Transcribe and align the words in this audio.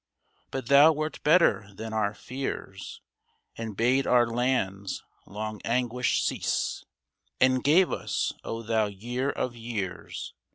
But 0.49 0.65
thou 0.65 0.91
wert 0.93 1.21
better 1.21 1.69
than 1.75 1.93
our 1.93 2.15
fears. 2.15 3.01
And 3.55 3.77
bade 3.77 4.07
our 4.07 4.25
land's 4.25 5.03
long 5.27 5.61
anguish 5.63 6.23
cease; 6.23 6.83
And 7.39 7.63
gave 7.63 7.91
us, 7.91 8.33
O 8.43 8.63
thou 8.63 8.87
Year 8.87 9.29
of 9.29 9.55
years. 9.55 10.33